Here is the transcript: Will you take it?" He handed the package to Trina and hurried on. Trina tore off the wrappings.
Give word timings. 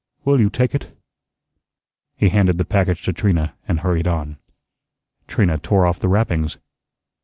Will 0.25 0.39
you 0.41 0.49
take 0.49 0.73
it?" 0.73 0.97
He 2.15 2.29
handed 2.29 2.57
the 2.57 2.65
package 2.65 3.03
to 3.03 3.13
Trina 3.13 3.53
and 3.67 3.81
hurried 3.81 4.07
on. 4.07 4.37
Trina 5.27 5.59
tore 5.59 5.85
off 5.85 5.99
the 5.99 6.07
wrappings. 6.09 6.57